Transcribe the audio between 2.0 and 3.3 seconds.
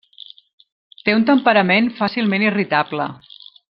fàcilment irritable.